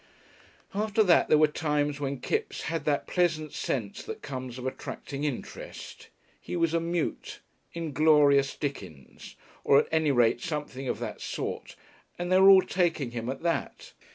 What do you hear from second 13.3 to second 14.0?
that.